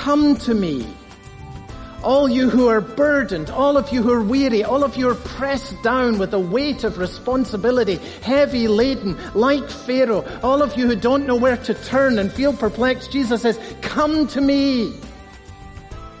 [0.00, 0.86] come to me.
[2.02, 5.14] All you who are burdened, all of you who are weary, all of you are
[5.14, 10.96] pressed down with the weight of responsibility, heavy laden, like Pharaoh, all of you who
[10.96, 14.94] don't know where to turn and feel perplexed, Jesus says, come to me.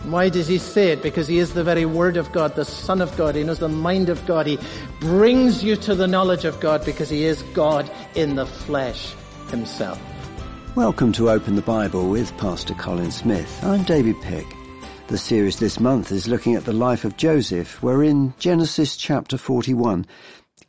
[0.04, 1.02] Why does he say it?
[1.02, 3.34] Because he is the very word of God, the son of God.
[3.34, 4.46] He knows the mind of God.
[4.46, 4.58] He
[4.98, 9.14] brings you to the knowledge of God because he is God in the flesh
[9.48, 9.98] himself.
[10.76, 13.64] Welcome to Open the Bible with Pastor Colin Smith.
[13.64, 14.46] I'm David Pick.
[15.08, 17.82] The series this month is looking at the life of Joseph.
[17.82, 20.06] We're in Genesis chapter 41.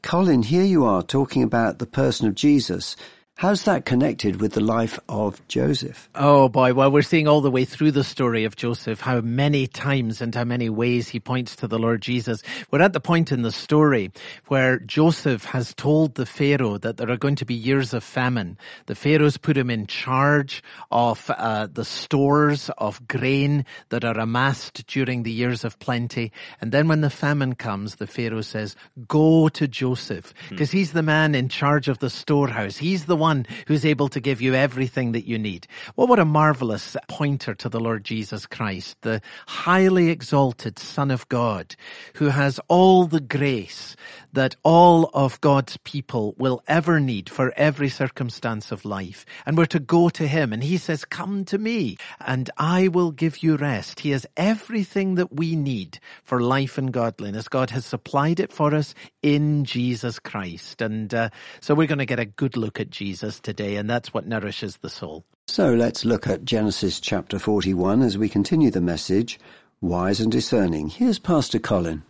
[0.01, 2.95] Colin, here you are talking about the person of Jesus
[3.41, 6.11] How's that connected with the life of Joseph?
[6.13, 9.65] Oh boy, well we're seeing all the way through the story of Joseph how many
[9.65, 12.43] times and how many ways he points to the Lord Jesus.
[12.69, 14.11] We're at the point in the story
[14.49, 18.59] where Joseph has told the Pharaoh that there are going to be years of famine.
[18.85, 20.61] The Pharaoh's put him in charge
[20.91, 26.31] of uh, the stores of grain that are amassed during the years of plenty.
[26.61, 28.75] And then when the famine comes, the Pharaoh says,
[29.07, 30.77] go to Joseph because hmm.
[30.77, 32.77] he's the man in charge of the storehouse.
[32.77, 35.65] He's the one one who's able to give you everything that you need.
[35.95, 41.27] Well, what a marvelous pointer to the Lord Jesus Christ, the highly exalted Son of
[41.29, 41.75] God,
[42.15, 43.95] who has all the grace
[44.33, 49.25] that all of God's people will ever need for every circumstance of life.
[49.45, 53.11] And we're to go to him and he says, come to me and I will
[53.11, 54.01] give you rest.
[54.01, 57.47] He has everything that we need for life and godliness.
[57.47, 60.81] God has supplied it for us in Jesus Christ.
[60.81, 61.29] And uh,
[61.59, 64.77] so we're going to get a good look at Jesus today, and that's what nourishes
[64.77, 65.25] the soul.
[65.47, 69.39] So let's look at Genesis chapter 41 as we continue the message,
[69.81, 70.89] Wise and Discerning.
[70.89, 72.03] Here's Pastor Colin.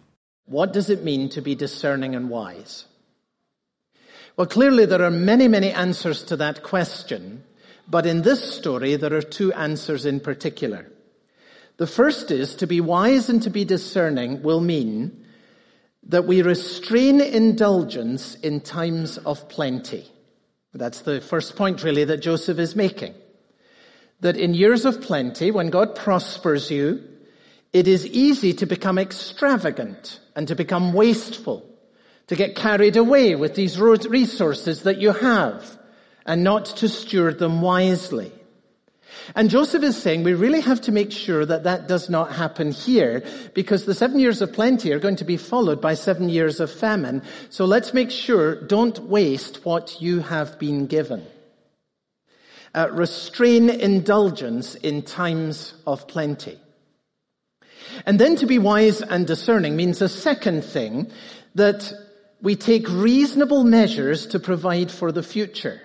[0.46, 2.86] What does it mean to be discerning and wise?
[4.38, 7.44] Well, clearly there are many, many answers to that question,
[7.88, 10.90] but in this story there are two answers in particular.
[11.78, 15.26] The first is to be wise and to be discerning will mean
[16.08, 20.10] that we restrain indulgence in times of plenty.
[20.74, 23.14] That's the first point really that Joseph is making.
[24.22, 27.04] That in years of plenty, when God prospers you,
[27.74, 31.66] it is easy to become extravagant and to become wasteful,
[32.28, 35.78] to get carried away with these resources that you have
[36.26, 38.32] and not to steward them wisely.
[39.36, 42.72] And Joseph is saying we really have to make sure that that does not happen
[42.72, 43.24] here
[43.54, 46.72] because the seven years of plenty are going to be followed by seven years of
[46.72, 47.22] famine.
[47.50, 51.26] So let's make sure don't waste what you have been given.
[52.74, 56.58] Uh, restrain indulgence in times of plenty.
[58.06, 61.12] And then to be wise and discerning means a second thing
[61.56, 61.94] that
[62.42, 65.82] we take reasonable measures to provide for the future.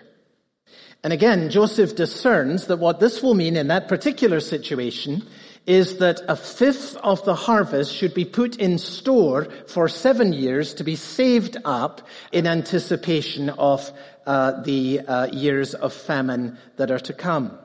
[1.05, 5.23] And again, Joseph discerns that what this will mean in that particular situation
[5.67, 10.75] is that a fifth of the harvest should be put in store for seven years
[10.75, 13.91] to be saved up in anticipation of
[14.27, 17.59] uh, the uh, years of famine that are to come.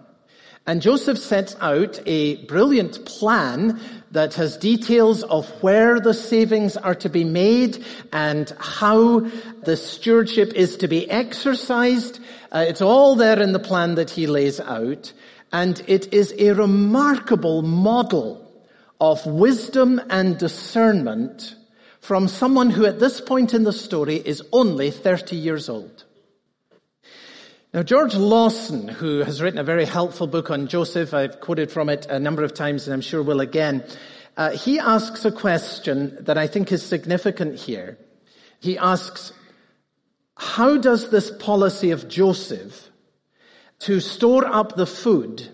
[0.67, 3.79] And Joseph sets out a brilliant plan
[4.11, 7.83] that has details of where the savings are to be made
[8.13, 9.21] and how
[9.63, 12.19] the stewardship is to be exercised.
[12.51, 15.11] Uh, it's all there in the plan that he lays out.
[15.51, 18.47] And it is a remarkable model
[18.99, 21.55] of wisdom and discernment
[22.01, 26.03] from someone who at this point in the story is only 30 years old.
[27.73, 31.87] Now, George Lawson, who has written a very helpful book on Joseph, I've quoted from
[31.87, 33.85] it a number of times and I'm sure will again,
[34.35, 37.97] uh, he asks a question that I think is significant here.
[38.59, 39.31] He asks,
[40.35, 42.89] how does this policy of Joseph
[43.79, 45.47] to store up the food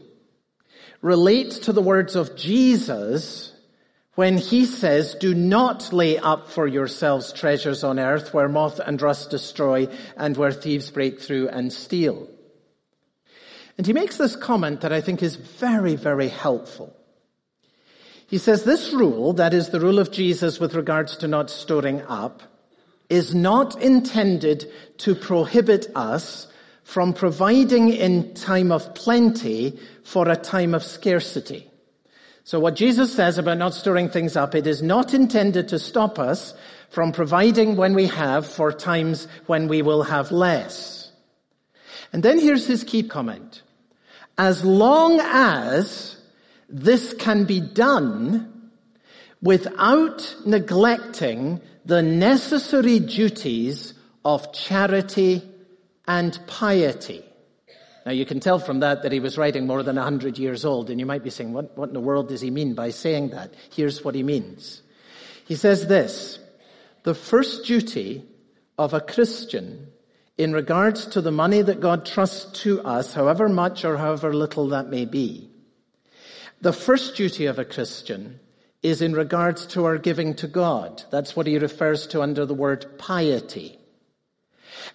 [1.03, 3.53] relate to the words of Jesus
[4.17, 9.00] when he says, do not lay up for yourselves treasures on earth where moth and
[9.00, 12.28] rust destroy and where thieves break through and steal.
[13.78, 16.97] And he makes this comment that I think is very, very helpful.
[18.25, 22.02] He says this rule, that is the rule of Jesus with regards to not storing
[22.08, 22.41] up,
[23.09, 24.66] is not intended
[24.97, 26.47] to prohibit us
[26.84, 31.70] from providing in time of plenty for a time of scarcity.
[32.47, 36.17] So what Jesus says about not storing things up, it is not intended to stop
[36.17, 36.53] us
[36.88, 41.11] from providing when we have for times when we will have less.
[42.14, 43.64] And then here's his key comment.
[44.38, 46.16] As long as
[46.70, 48.72] this can be done
[49.41, 55.41] without neglecting the necessary duties of charity
[56.08, 57.26] and piety.
[58.08, 60.64] Now you can tell from that that he was writing more than a hundred years
[60.64, 62.92] old, and you might be saying, what, what in the world does he mean by
[62.92, 63.54] saying that?
[63.70, 64.82] Here's what he means.
[65.46, 66.40] He says this,
[67.04, 68.24] the first duty
[68.78, 69.90] of a Christian
[70.38, 74.70] in regards to the money that God trusts to us, however much or however little
[74.70, 75.50] that may be,
[76.62, 78.40] the first duty of a Christian
[78.82, 81.04] is in regards to our giving to God.
[81.12, 83.78] That's what he refers to under the word piety.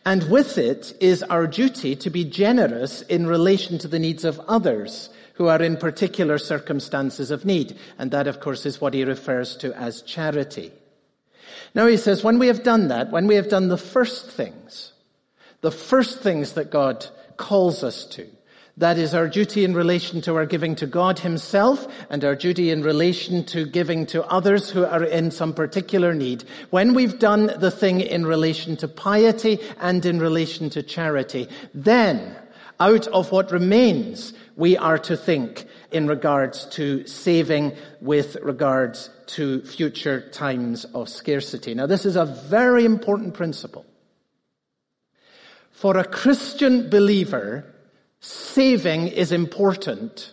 [0.04, 4.40] And with it is our duty to be generous in relation to the needs of
[4.48, 7.76] others who are in particular circumstances of need.
[7.98, 10.72] And that, of course, is what he refers to as charity.
[11.74, 14.92] Now he says, when we have done that, when we have done the first things,
[15.60, 17.06] the first things that God
[17.36, 18.26] calls us to,
[18.76, 22.70] that is our duty in relation to our giving to God himself and our duty
[22.70, 26.44] in relation to giving to others who are in some particular need.
[26.70, 32.36] When we've done the thing in relation to piety and in relation to charity, then
[32.80, 39.62] out of what remains, we are to think in regards to saving with regards to
[39.62, 41.74] future times of scarcity.
[41.74, 43.84] Now this is a very important principle.
[45.70, 47.66] For a Christian believer,
[48.22, 50.32] Saving is important,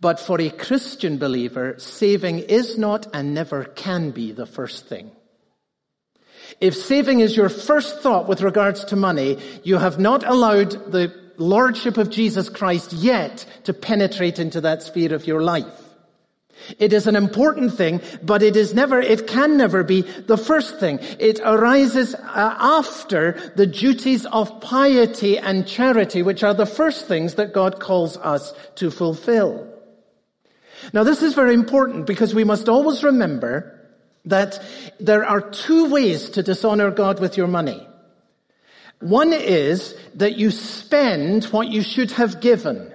[0.00, 5.10] but for a Christian believer, saving is not and never can be the first thing.
[6.60, 11.12] If saving is your first thought with regards to money, you have not allowed the
[11.36, 15.89] Lordship of Jesus Christ yet to penetrate into that sphere of your life.
[16.78, 20.78] It is an important thing, but it is never, it can never be the first
[20.78, 20.98] thing.
[21.18, 22.20] It arises uh,
[22.58, 28.16] after the duties of piety and charity, which are the first things that God calls
[28.16, 29.66] us to fulfill.
[30.92, 33.76] Now this is very important because we must always remember
[34.24, 34.62] that
[34.98, 37.86] there are two ways to dishonor God with your money.
[39.00, 42.92] One is that you spend what you should have given.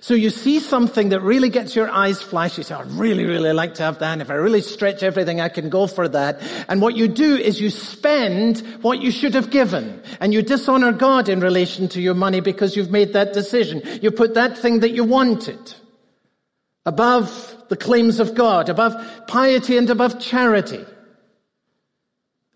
[0.00, 2.56] So you see something that really gets your eyes flash.
[2.56, 4.12] You say, I'd really, really like to have that.
[4.12, 6.40] And if I really stretch everything, I can go for that.
[6.68, 10.02] And what you do is you spend what you should have given.
[10.20, 13.82] And you dishonor God in relation to your money because you've made that decision.
[14.00, 15.74] You put that thing that you wanted
[16.86, 18.94] above the claims of God, above
[19.26, 20.84] piety and above charity.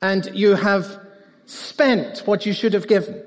[0.00, 1.00] And you have
[1.46, 3.22] spent what you should have given.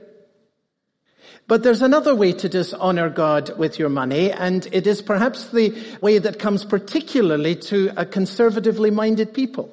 [1.48, 5.76] But there's another way to dishonor God with your money, and it is perhaps the
[6.02, 9.72] way that comes particularly to a conservatively minded people.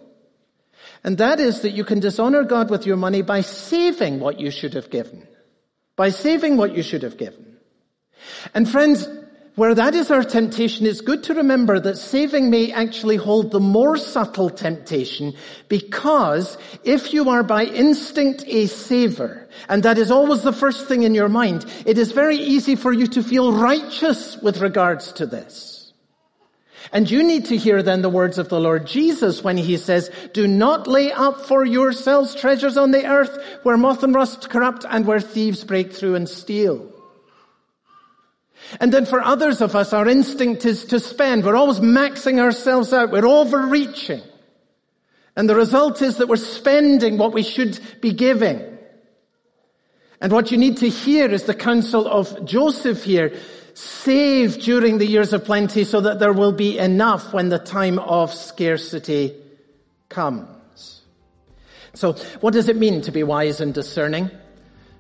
[1.03, 4.51] And that is that you can dishonor God with your money by saving what you
[4.51, 5.27] should have given.
[5.97, 7.57] By saving what you should have given.
[8.55, 9.09] And friends,
[9.55, 13.61] where that is our temptation, it's good to remember that saving may actually hold the
[13.61, 15.35] more subtle temptation
[15.69, 21.03] because if you are by instinct a saver, and that is always the first thing
[21.03, 25.27] in your mind, it is very easy for you to feel righteous with regards to
[25.27, 25.93] this.
[26.91, 30.11] And you need to hear then the words of the Lord Jesus when he says,
[30.33, 34.85] do not lay up for yourselves treasures on the earth where moth and rust corrupt
[34.89, 36.92] and where thieves break through and steal.
[38.81, 41.45] And then for others of us, our instinct is to spend.
[41.45, 43.11] We're always maxing ourselves out.
[43.11, 44.23] We're overreaching.
[45.37, 48.79] And the result is that we're spending what we should be giving.
[50.21, 53.35] And what you need to hear is the counsel of Joseph here.
[53.75, 57.99] Save during the years of plenty so that there will be enough when the time
[57.99, 59.35] of scarcity
[60.09, 61.03] comes.
[61.95, 64.31] So what does it mean to be wise and discerning?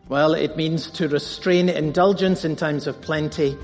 [0.08, 3.56] Well, it means to restrain indulgence in times of plenty,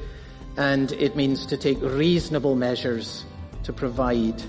[0.56, 3.24] and it means to take reasonable measures
[3.64, 4.40] to provide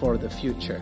[0.00, 0.80] for the future.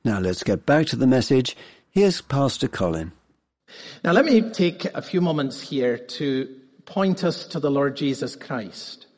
[0.05, 1.57] Now let's get back to the message.
[1.91, 3.11] Here's Pastor Colin.
[4.05, 6.49] Now let me take a few moments here to
[6.85, 9.09] point us to the Lord Jesus Christ.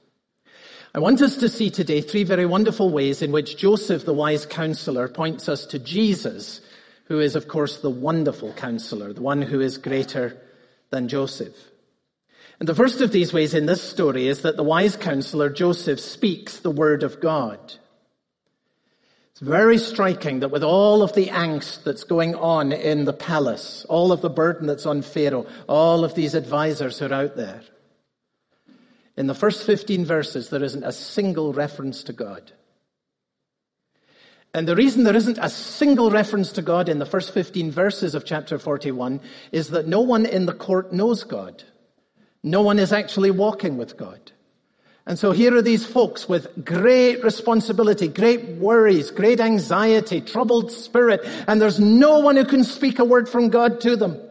[0.94, 4.46] I want us to see today three very wonderful ways in which Joseph, the wise
[4.46, 6.62] counselor, points us to Jesus,
[7.04, 10.40] who is, of course, the wonderful counselor, the one who is greater
[10.90, 11.54] than Joseph.
[12.58, 16.00] And the first of these ways in this story is that the wise counselor, Joseph,
[16.00, 17.60] speaks the word of God.
[19.32, 23.84] It's very striking that with all of the angst that's going on in the palace,
[23.88, 27.62] all of the burden that's on Pharaoh, all of these advisors who are out there,
[29.18, 32.52] In the first 15 verses, there isn't a single reference to God.
[34.54, 38.14] And the reason there isn't a single reference to God in the first 15 verses
[38.14, 39.20] of chapter 41
[39.50, 41.64] is that no one in the court knows God.
[42.44, 44.20] No one is actually walking with God.
[45.04, 51.22] And so here are these folks with great responsibility, great worries, great anxiety, troubled spirit,
[51.48, 54.27] and there's no one who can speak a word from God to them.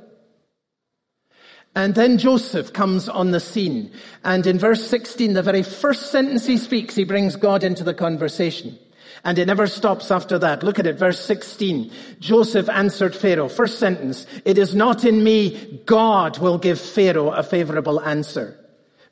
[1.77, 3.91] And then Joseph comes on the scene.
[4.23, 7.93] And in verse 16, the very first sentence he speaks, he brings God into the
[7.93, 8.79] conversation.
[9.23, 10.63] And it never stops after that.
[10.63, 11.91] Look at it, verse 16.
[12.19, 13.47] Joseph answered Pharaoh.
[13.47, 14.25] First sentence.
[14.43, 15.83] It is not in me.
[15.85, 18.59] God will give Pharaoh a favorable answer.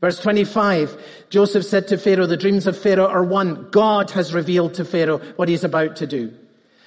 [0.01, 0.99] Verse 25.
[1.29, 3.69] Joseph said to Pharaoh, the dreams of Pharaoh are one.
[3.69, 6.33] God has revealed to Pharaoh what he's about to do.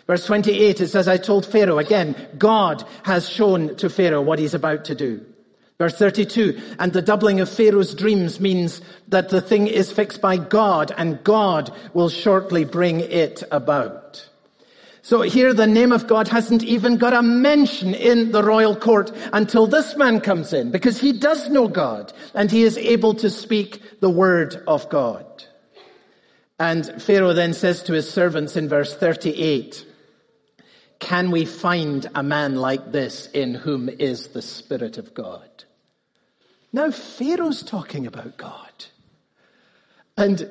[0.08, 4.54] Verse 28, it says, I told Pharaoh, again, God has shown to Pharaoh what he's
[4.54, 5.24] about to do.
[5.78, 10.36] Verse 32, and the doubling of Pharaoh's dreams means that the thing is fixed by
[10.36, 14.28] God and God will shortly bring it about.
[15.02, 19.12] So here the name of God hasn't even got a mention in the royal court
[19.32, 23.30] until this man comes in because he does know God and he is able to
[23.30, 25.44] speak the word of God.
[26.58, 29.86] And Pharaoh then says to his servants in verse 38,
[30.98, 35.48] can we find a man like this in whom is the Spirit of God?
[36.72, 38.84] Now Pharaoh's talking about God.
[40.16, 40.50] And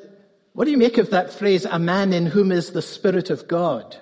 [0.53, 3.47] what do you make of that phrase, a man in whom is the Spirit of
[3.47, 3.95] God?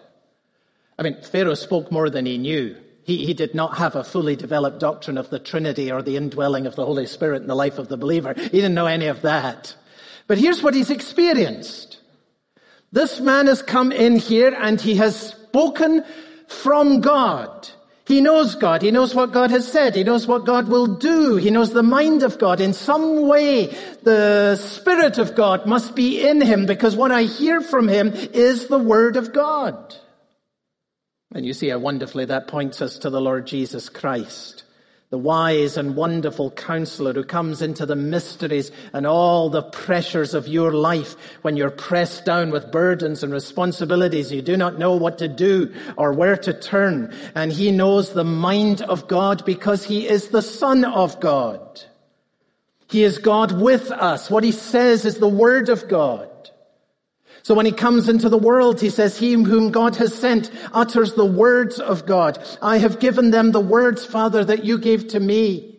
[0.97, 2.77] I mean, Pharaoh spoke more than he knew.
[3.03, 6.65] He, he did not have a fully developed doctrine of the Trinity or the indwelling
[6.65, 8.33] of the Holy Spirit in the life of the believer.
[8.33, 9.75] He didn't know any of that.
[10.27, 11.99] But here's what he's experienced.
[12.91, 16.03] This man has come in here and he has spoken
[16.47, 17.69] from God.
[18.05, 18.83] He knows God.
[18.83, 19.95] He knows what God has said.
[19.95, 21.37] He knows what God will do.
[21.37, 22.61] He knows the mind of God.
[22.61, 23.65] In some way,
[24.03, 28.67] the Spirit of God must be in him because what I hear from him is
[28.67, 29.95] the Word of God.
[31.33, 34.63] And you see how wonderfully that points us to the Lord Jesus Christ
[35.11, 40.47] the wise and wonderful counselor who comes into the mysteries and all the pressures of
[40.47, 44.31] your life when you're pressed down with burdens and responsibilities.
[44.31, 47.13] You do not know what to do or where to turn.
[47.35, 51.81] And he knows the mind of God because he is the son of God.
[52.89, 54.29] He is God with us.
[54.29, 56.29] What he says is the word of God.
[57.45, 61.13] So when he comes into the world, he says, he whom God has sent utters
[61.13, 62.43] the words of God.
[62.59, 65.77] I have given them the words, Father, that you gave to me.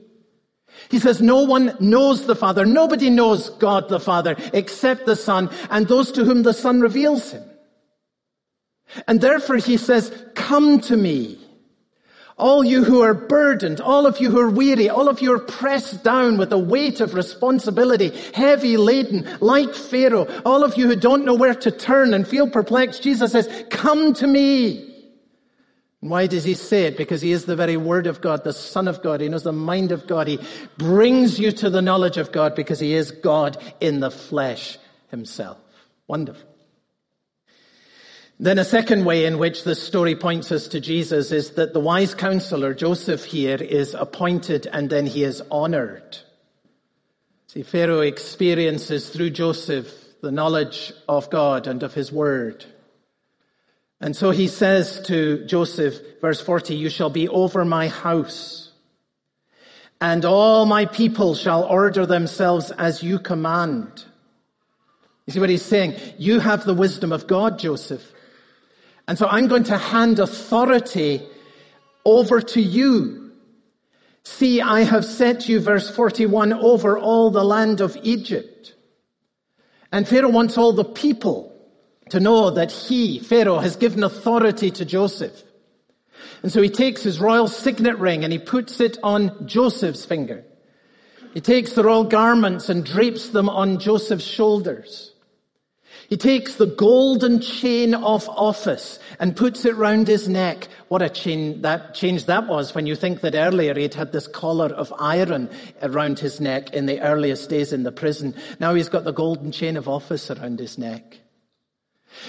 [0.91, 2.65] He says, no one knows the Father.
[2.65, 7.33] Nobody knows God the Father except the Son and those to whom the Son reveals
[7.33, 7.43] him.
[9.09, 11.37] And therefore he says, come to me.
[12.39, 15.39] All you who are burdened, all of you who are weary, all of you are
[15.39, 20.97] pressed down with the weight of responsibility, heavy laden, like Pharaoh, all of you who
[20.97, 24.93] don't know where to turn and feel perplexed, Jesus says, come to me.
[26.01, 26.99] Why does he say it?
[26.99, 29.23] Because he is the very word of God, the son of God.
[29.23, 30.29] He knows the mind of God.
[30.29, 30.39] He
[30.77, 34.79] brings you to the knowledge of God because he is God in the flesh
[35.11, 35.57] himself.
[36.07, 36.46] Wonderful.
[38.39, 41.81] Then a second way in which this story points us to Jesus is that the
[41.81, 46.19] wise counselor, Joseph here, is appointed and then he is honored.
[47.47, 49.91] See, Pharaoh experiences through Joseph
[50.21, 52.65] the knowledge of God and of his word.
[54.01, 58.67] And so he says to Joseph, verse 40, you shall be over my house
[60.01, 64.05] and all my people shall order themselves as you command.
[65.27, 65.97] You see what he's saying?
[66.19, 68.13] You have the wisdom of God, Joseph.
[69.09, 71.23] And so I'm going to hand authority
[72.05, 73.33] over to you.
[74.25, 78.75] See, I have set you, verse 41, over all the land of Egypt.
[79.93, 81.53] And Pharaoh wants all the people
[82.11, 85.43] to know that he, Pharaoh, has given authority to Joseph.
[86.43, 90.45] And so he takes his royal signet ring and he puts it on Joseph's finger.
[91.35, 95.13] He takes the royal garments and drapes them on Joseph's shoulders.
[96.09, 100.69] He takes the golden chain of office and puts it round his neck.
[100.89, 104.29] What a chain that change that was when you think that earlier he'd had this
[104.29, 105.51] collar of iron
[105.83, 108.35] around his neck in the earliest days in the prison.
[108.61, 111.19] Now he's got the golden chain of office around his neck.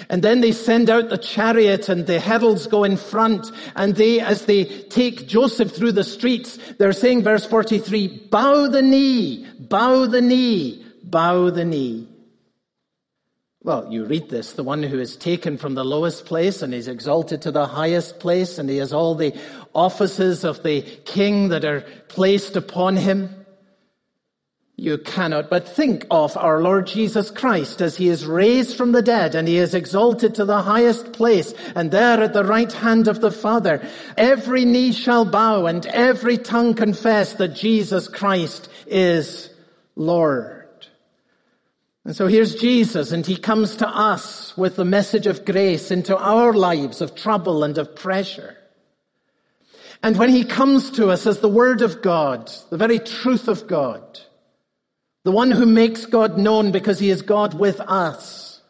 [0.09, 4.19] And then they send out the chariot and the heralds go in front and they,
[4.19, 10.05] as they take Joseph through the streets, they're saying verse 43, bow the knee, bow
[10.05, 12.07] the knee, bow the knee.
[13.67, 16.87] Well, you read this, the one who is taken from the lowest place and is
[16.87, 19.37] exalted to the highest place and he has all the
[19.75, 23.45] offices of the king that are placed upon him.
[24.77, 29.01] You cannot but think of our Lord Jesus Christ as he is raised from the
[29.01, 33.09] dead and he is exalted to the highest place and there at the right hand
[33.09, 39.49] of the Father, every knee shall bow and every tongue confess that Jesus Christ is
[39.97, 40.56] Lord.
[42.07, 46.17] And so here's Jesus and he comes to us with the message of grace into
[46.17, 48.55] our lives of trouble and of pressure.
[50.01, 53.67] And when he comes to us as the Word of God, the very truth of
[53.67, 54.21] God,
[55.25, 58.61] the one who makes God known because he is God with us.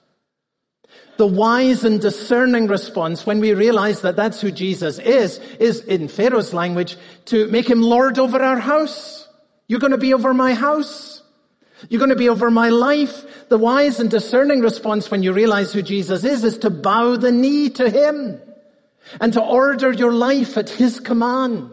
[1.17, 6.07] The wise and discerning response when we realize that that's who Jesus is, is in
[6.07, 9.27] Pharaoh's language to make him Lord over our house.
[9.67, 11.16] You're going to be over my house.
[11.89, 13.49] You're going to be over my life.
[13.49, 17.31] The wise and discerning response when you realize who Jesus is, is to bow the
[17.31, 18.41] knee to him
[19.21, 21.71] and to order your life at his command.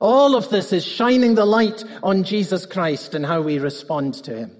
[0.00, 4.36] All of this is shining the light on Jesus Christ and how we respond to
[4.36, 4.56] him.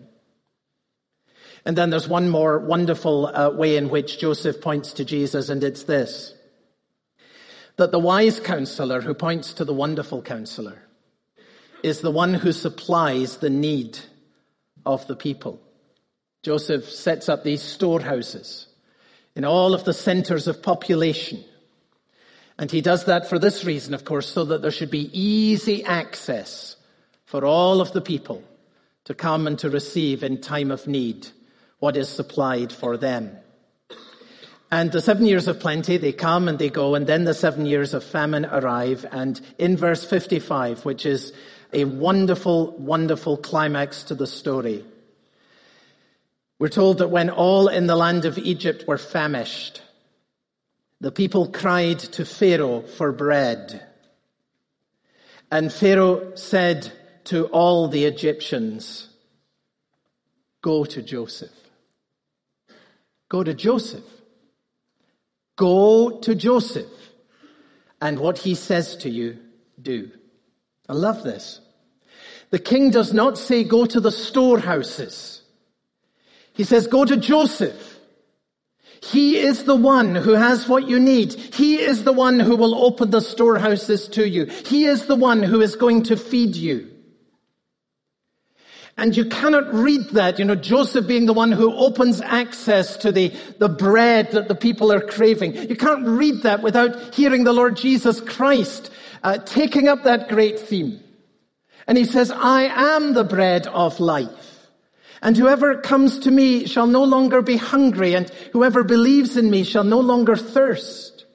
[1.64, 5.62] And then there's one more wonderful uh, way in which Joseph points to Jesus, and
[5.62, 6.34] it's this.
[7.76, 10.82] That the wise counselor who points to the wonderful counselor
[11.82, 13.98] is the one who supplies the need
[14.94, 15.60] of the people.
[16.42, 18.66] Joseph sets up these storehouses
[19.34, 21.44] in all of the centers of population
[22.60, 25.82] and he does that for this reason, of course, so that there should be easy
[25.82, 26.76] access
[27.24, 28.44] for all of the people
[29.04, 31.26] to come and to receive in time of need
[31.78, 33.34] what is supplied for them.
[34.70, 37.64] And the seven years of plenty, they come and they go, and then the seven
[37.64, 39.06] years of famine arrive.
[39.10, 41.32] And in verse 55, which is
[41.72, 44.84] a wonderful, wonderful climax to the story,
[46.58, 49.82] we're told that when all in the land of Egypt were famished,
[51.00, 53.82] the people cried to Pharaoh for bread.
[55.50, 56.92] And Pharaoh said
[57.24, 59.08] to all the Egyptians,
[60.62, 61.50] Go to Joseph.
[63.30, 64.04] Go to Joseph.
[65.56, 66.90] Go to Joseph.
[68.00, 69.38] And what he says to you,
[69.80, 70.10] do.
[70.90, 71.60] I love this.
[72.50, 75.40] The king does not say go to the storehouses.
[76.52, 78.00] He says go to Joseph.
[79.00, 81.32] He is the one who has what you need.
[81.32, 84.46] He is the one who will open the storehouses to you.
[84.46, 86.90] He is the one who is going to feed you.
[88.98, 93.12] And you cannot read that, you know, Joseph being the one who opens access to
[93.12, 95.54] the, the bread that the people are craving.
[95.54, 98.90] You can't read that without hearing the Lord Jesus Christ
[99.22, 101.00] uh, taking up that great theme.
[101.86, 104.68] And he says, I am the bread of life.
[105.22, 109.64] And whoever comes to me shall no longer be hungry, and whoever believes in me
[109.64, 111.26] shall no longer thirst.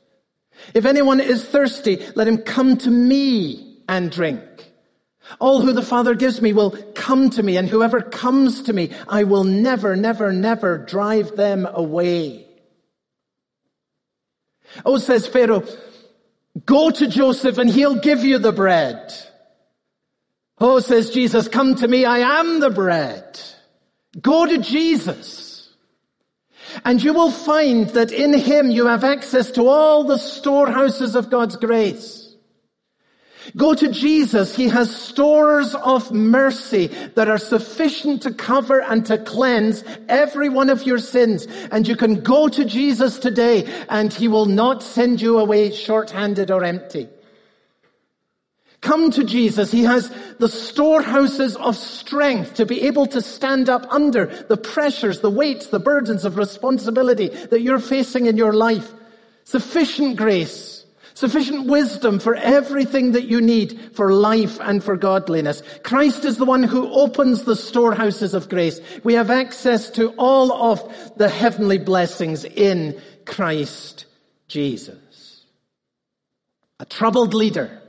[0.74, 4.42] If anyone is thirsty, let him come to me and drink.
[5.40, 8.92] All who the Father gives me will come to me, and whoever comes to me,
[9.08, 12.48] I will never, never, never drive them away.
[14.84, 15.64] Oh, says Pharaoh,
[16.64, 19.14] go to Joseph and he'll give you the bread.
[20.60, 23.40] Oh, says Jesus, come to me, I am the bread.
[24.22, 25.70] Go to Jesus.
[26.84, 31.30] And you will find that in Him you have access to all the storehouses of
[31.30, 32.25] God's grace.
[33.56, 34.56] Go to Jesus.
[34.56, 40.70] He has stores of mercy that are sufficient to cover and to cleanse every one
[40.70, 41.48] of your sins.
[41.72, 46.52] And you can go to Jesus today and He will not send you away short-handed
[46.52, 47.10] or empty.
[48.82, 49.72] Come to Jesus.
[49.72, 55.22] He has the storehouses of strength to be able to stand up under the pressures,
[55.22, 58.94] the weights, the burdens of responsibility that you're facing in your life.
[59.44, 60.75] Sufficient grace,
[61.16, 65.64] sufficient wisdom for everything that you need for life and for godliness.
[65.84, 68.80] Christ is the one who opens the storehouses of grace.
[69.04, 74.06] We have access to all of the heavenly blessings in Christ
[74.48, 75.42] Jesus.
[76.80, 77.82] A troubled leader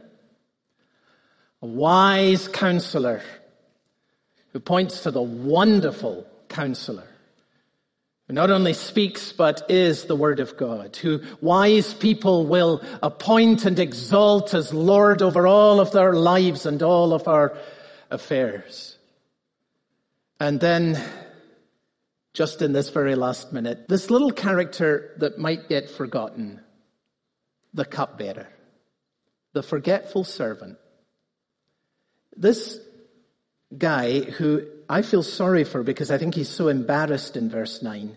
[1.62, 3.22] a wise counselor
[4.52, 7.08] who points to the wonderful counselor
[8.26, 13.64] who not only speaks but is the word of God, who wise people will appoint
[13.64, 17.56] and exalt as Lord over all of their lives and all of our
[18.10, 18.98] affairs.
[20.40, 21.02] And then,
[22.34, 26.60] just in this very last minute, this little character that might get forgotten,
[27.72, 28.48] the cupbearer,
[29.52, 30.78] the forgetful servant,
[32.36, 32.78] this
[33.76, 38.16] guy who I feel sorry for because I think he's so embarrassed in verse 9.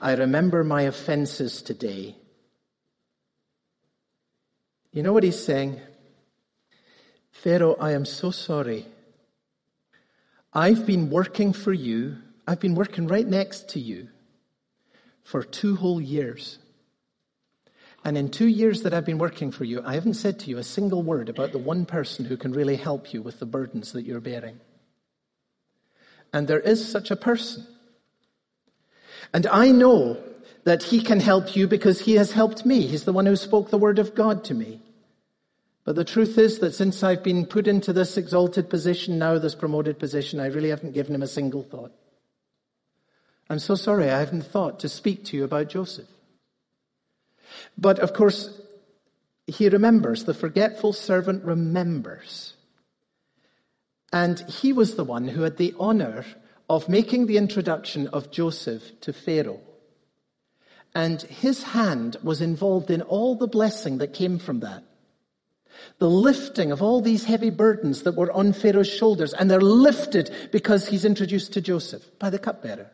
[0.00, 2.16] I remember my offenses today.
[4.92, 5.80] You know what he's saying?
[7.30, 8.86] Pharaoh, I am so sorry.
[10.52, 12.16] I've been working for you.
[12.46, 14.08] I've been working right next to you
[15.22, 16.58] for two whole years.
[18.04, 20.58] And in two years that I've been working for you, I haven't said to you
[20.58, 23.92] a single word about the one person who can really help you with the burdens
[23.92, 24.58] that you're bearing.
[26.32, 27.66] And there is such a person.
[29.34, 30.22] And I know
[30.64, 32.86] that he can help you because he has helped me.
[32.86, 34.80] He's the one who spoke the word of God to me.
[35.84, 39.54] But the truth is that since I've been put into this exalted position now, this
[39.54, 41.92] promoted position, I really haven't given him a single thought.
[43.48, 46.06] I'm so sorry I haven't thought to speak to you about Joseph.
[47.76, 48.60] But of course,
[49.46, 52.54] he remembers, the forgetful servant remembers.
[54.12, 56.24] And he was the one who had the honor
[56.68, 59.60] of making the introduction of Joseph to Pharaoh.
[60.94, 64.82] And his hand was involved in all the blessing that came from that.
[65.98, 70.30] The lifting of all these heavy burdens that were on Pharaoh's shoulders, and they're lifted
[70.50, 72.90] because he's introduced to Joseph by the cupbearer.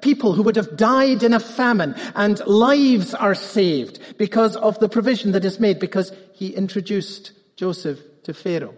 [0.00, 4.88] People who would have died in a famine and lives are saved because of the
[4.88, 8.74] provision that is made because he introduced Joseph to Pharaoh.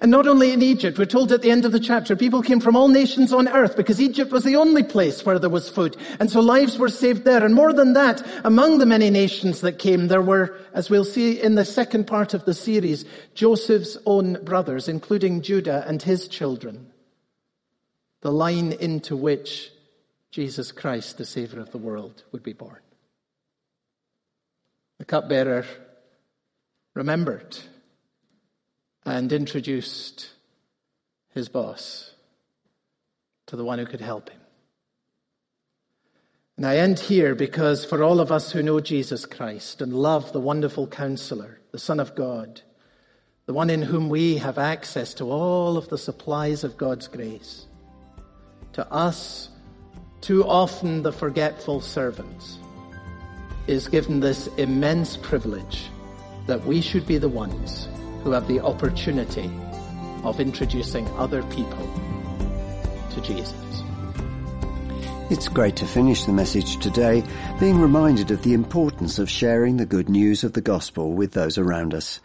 [0.00, 2.60] And not only in Egypt, we're told at the end of the chapter, people came
[2.60, 5.96] from all nations on earth because Egypt was the only place where there was food.
[6.20, 7.44] And so lives were saved there.
[7.44, 11.40] And more than that, among the many nations that came, there were, as we'll see
[11.40, 16.92] in the second part of the series, Joseph's own brothers, including Judah and his children.
[18.20, 19.72] The line into which
[20.32, 22.80] Jesus Christ, the Savior of the world, would be born.
[24.98, 25.66] The cupbearer
[26.94, 27.58] remembered
[29.04, 30.30] and introduced
[31.34, 32.14] his boss
[33.46, 34.40] to the one who could help him.
[36.56, 40.32] And I end here because for all of us who know Jesus Christ and love
[40.32, 42.62] the wonderful counselor, the Son of God,
[43.46, 47.66] the one in whom we have access to all of the supplies of God's grace,
[48.74, 49.48] to us,
[50.22, 52.58] too often the forgetful servants,
[53.66, 55.90] is given this immense privilege
[56.46, 57.88] that we should be the ones
[58.22, 59.50] who have the opportunity
[60.24, 61.86] of introducing other people
[63.10, 63.52] to Jesus.
[65.30, 67.24] It's great to finish the message today
[67.58, 71.58] being reminded of the importance of sharing the good news of the gospel with those
[71.58, 72.20] around us.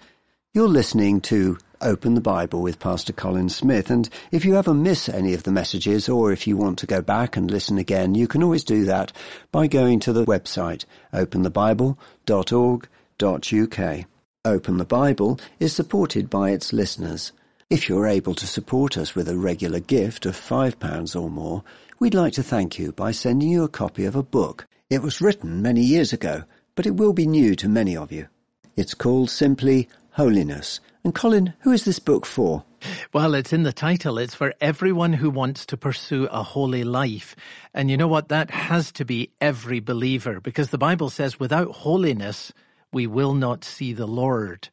[0.53, 5.08] You're listening to Open the Bible with Pastor Colin Smith, and if you ever miss
[5.08, 8.28] any of the messages or if you want to go back and listen again, you
[8.28, 9.12] can always do that
[9.52, 14.06] by going to the website openthebible.org.uk.
[14.44, 17.32] Open the Bible is supported by its listeners.
[17.70, 21.63] If you're able to support us with a regular gift of £5 or more,
[22.00, 24.66] we'd like to thank you by sending you a copy of a book.
[24.90, 28.30] It was written many years ago, but it will be new to many of you.
[28.76, 30.80] It's called simply Holiness.
[31.08, 32.65] And Colin, who is this book for?
[33.13, 34.17] Well, it's in the title.
[34.17, 37.34] It's for everyone who wants to pursue a holy life.
[37.74, 38.28] And you know what?
[38.28, 42.52] That has to be every believer because the Bible says without holiness,
[42.91, 44.67] we will not see the Lord.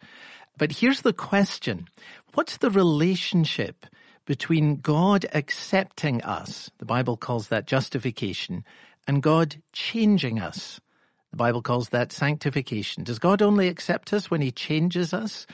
[0.59, 1.87] But here's the question.
[2.33, 3.87] What's the relationship
[4.25, 6.69] between God accepting us?
[6.79, 8.65] The Bible calls that justification
[9.07, 10.81] and God changing us.
[11.31, 13.05] The Bible calls that sanctification.
[13.05, 15.47] Does God only accept us when he changes us?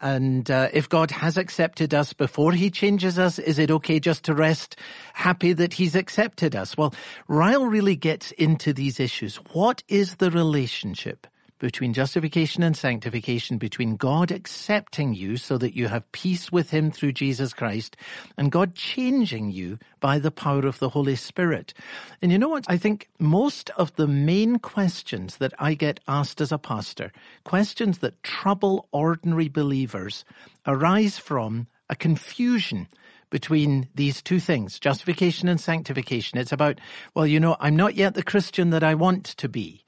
[0.00, 4.24] And uh, if God has accepted us before he changes us, is it okay just
[4.24, 4.76] to rest
[5.14, 6.76] happy that he's accepted us?
[6.76, 6.94] Well,
[7.28, 9.36] Ryle really gets into these issues.
[9.52, 11.26] What is the relationship
[11.58, 16.90] between justification and sanctification, between God accepting you so that you have peace with Him
[16.90, 17.96] through Jesus Christ,
[18.36, 21.72] and God changing you by the power of the Holy Spirit.
[22.20, 22.64] And you know what?
[22.68, 27.12] I think most of the main questions that I get asked as a pastor,
[27.44, 30.24] questions that trouble ordinary believers,
[30.66, 32.88] arise from a confusion
[33.30, 36.38] between these two things, justification and sanctification.
[36.38, 36.80] It's about,
[37.14, 39.84] well, you know, I'm not yet the Christian that I want to be.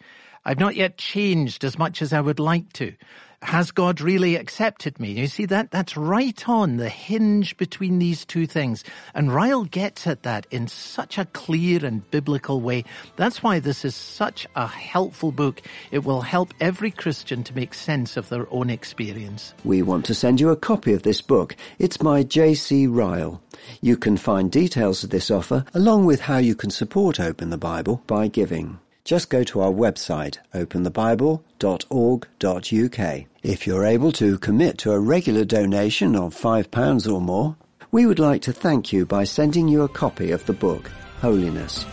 [0.49, 2.95] I've not yet changed as much as I would like to.
[3.43, 5.11] Has God really accepted me?
[5.11, 8.83] You see that that's right on the hinge between these two things.
[9.15, 12.85] And Ryle gets at that in such a clear and biblical way.
[13.17, 15.61] That's why this is such a helpful book.
[15.91, 19.53] It will help every Christian to make sense of their own experience.
[19.65, 21.57] We want to send you a copy of this book.
[21.79, 22.87] It's by J.C.
[22.87, 23.43] Ryle.
[23.83, 27.59] You can find details of this offer along with how you can support Open the
[27.59, 33.27] Bible by giving just go to our website, openthebible.org.uk.
[33.43, 37.57] If you're able to commit to a regular donation of £5 or more,
[37.91, 40.91] we would like to thank you by sending you a copy of the book,
[41.23, 41.87] Holiness.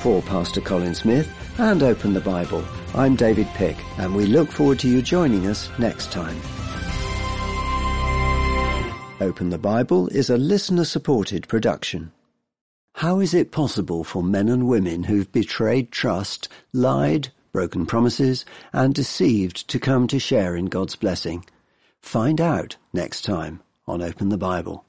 [0.00, 1.26] For Pastor Colin Smith
[1.58, 2.62] and Open the Bible,
[2.94, 6.36] I'm David Pick, and we look forward to you joining us next time.
[9.22, 12.12] Open the Bible is a listener-supported production.
[12.94, 18.94] How is it possible for men and women who've betrayed trust, lied, broken promises, and
[18.94, 21.44] deceived to come to share in God's blessing?
[22.02, 24.84] Find out next time on Open the Bible.